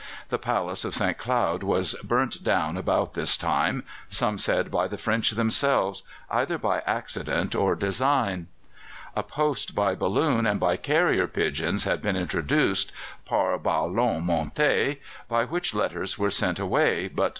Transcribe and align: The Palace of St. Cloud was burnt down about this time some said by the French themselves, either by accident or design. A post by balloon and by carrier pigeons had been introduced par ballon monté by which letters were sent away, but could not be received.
The 0.29 0.39
Palace 0.39 0.83
of 0.83 0.95
St. 0.95 1.15
Cloud 1.19 1.61
was 1.61 1.93
burnt 2.03 2.43
down 2.43 2.75
about 2.75 3.13
this 3.13 3.37
time 3.37 3.83
some 4.09 4.39
said 4.39 4.71
by 4.71 4.87
the 4.87 4.97
French 4.97 5.29
themselves, 5.29 6.01
either 6.27 6.57
by 6.57 6.79
accident 6.87 7.53
or 7.53 7.75
design. 7.75 8.47
A 9.15 9.21
post 9.21 9.75
by 9.75 9.93
balloon 9.93 10.47
and 10.47 10.59
by 10.59 10.75
carrier 10.75 11.27
pigeons 11.27 11.83
had 11.83 12.01
been 12.01 12.15
introduced 12.15 12.91
par 13.25 13.59
ballon 13.59 14.23
monté 14.25 14.97
by 15.29 15.45
which 15.45 15.75
letters 15.75 16.17
were 16.17 16.31
sent 16.31 16.57
away, 16.57 17.01
but 17.07 17.07
could 17.07 17.09
not 17.09 17.15
be 17.15 17.21
received. 17.21 17.29